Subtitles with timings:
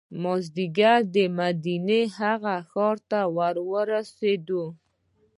[0.23, 1.01] مازدیګر
[1.37, 3.19] مدینې هغه ښار ته
[3.71, 4.63] ورسېدو.